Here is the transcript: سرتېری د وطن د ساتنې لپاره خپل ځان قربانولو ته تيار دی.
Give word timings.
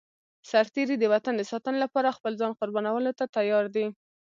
سرتېری 0.49 0.95
د 0.99 1.05
وطن 1.13 1.33
د 1.37 1.41
ساتنې 1.51 1.79
لپاره 1.85 2.15
خپل 2.17 2.33
ځان 2.41 2.51
قربانولو 2.59 3.11
ته 3.19 3.25
تيار 3.35 3.65
دی. 3.75 3.85